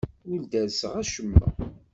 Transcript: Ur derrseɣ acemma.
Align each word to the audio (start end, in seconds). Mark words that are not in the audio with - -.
Ur 0.31 0.39
derrseɣ 0.51 0.93
acemma. 1.01 1.47